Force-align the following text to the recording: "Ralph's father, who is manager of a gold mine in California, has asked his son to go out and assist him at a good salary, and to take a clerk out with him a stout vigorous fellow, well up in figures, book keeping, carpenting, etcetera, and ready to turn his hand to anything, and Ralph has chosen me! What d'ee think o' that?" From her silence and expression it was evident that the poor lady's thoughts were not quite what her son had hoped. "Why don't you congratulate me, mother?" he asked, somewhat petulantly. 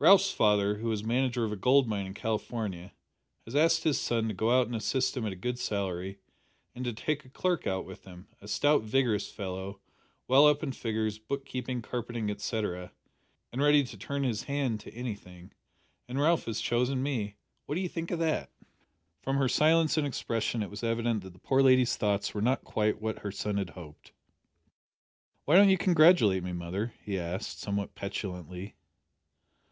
"Ralph's 0.00 0.30
father, 0.30 0.76
who 0.78 0.90
is 0.92 1.02
manager 1.04 1.44
of 1.44 1.50
a 1.52 1.56
gold 1.56 1.88
mine 1.88 2.06
in 2.06 2.14
California, 2.14 2.92
has 3.44 3.54
asked 3.54 3.82
his 3.82 4.00
son 4.00 4.28
to 4.28 4.34
go 4.34 4.50
out 4.50 4.66
and 4.68 4.74
assist 4.74 5.16
him 5.16 5.24
at 5.24 5.32
a 5.32 5.36
good 5.36 5.58
salary, 5.58 6.18
and 6.74 6.84
to 6.84 6.92
take 6.92 7.24
a 7.24 7.28
clerk 7.28 7.66
out 7.66 7.84
with 7.84 8.04
him 8.04 8.28
a 8.40 8.46
stout 8.48 8.82
vigorous 8.82 9.30
fellow, 9.30 9.80
well 10.28 10.46
up 10.46 10.62
in 10.64 10.70
figures, 10.72 11.18
book 11.18 11.44
keeping, 11.44 11.82
carpenting, 11.82 12.28
etcetera, 12.30 12.92
and 13.52 13.60
ready 13.60 13.82
to 13.84 13.96
turn 13.96 14.22
his 14.24 14.44
hand 14.44 14.78
to 14.80 14.94
anything, 14.94 15.52
and 16.08 16.20
Ralph 16.20 16.44
has 16.46 16.60
chosen 16.60 17.02
me! 17.02 17.36
What 17.66 17.74
d'ee 17.76 17.88
think 17.88 18.10
o' 18.12 18.16
that?" 18.16 18.50
From 19.22 19.36
her 19.36 19.48
silence 19.48 19.96
and 19.96 20.06
expression 20.06 20.60
it 20.62 20.70
was 20.70 20.84
evident 20.84 21.22
that 21.22 21.32
the 21.32 21.40
poor 21.40 21.62
lady's 21.62 21.96
thoughts 21.96 22.34
were 22.34 22.42
not 22.42 22.64
quite 22.64 23.00
what 23.00 23.20
her 23.20 23.32
son 23.32 23.56
had 23.56 23.70
hoped. 23.70 24.12
"Why 25.44 25.54
don't 25.56 25.68
you 25.70 25.78
congratulate 25.78 26.42
me, 26.44 26.52
mother?" 26.52 26.94
he 27.04 27.16
asked, 27.18 27.60
somewhat 27.60 27.94
petulantly. 27.94 28.74